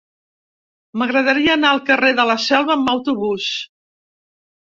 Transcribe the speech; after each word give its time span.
M'agradaria 1.01 1.51
anar 1.55 1.73
al 1.73 1.81
carrer 1.89 2.09
de 2.21 2.25
la 2.31 2.39
Selva 2.47 2.75
amb 2.79 2.91
autobús. 2.95 3.53